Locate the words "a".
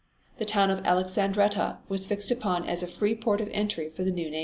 2.81-2.87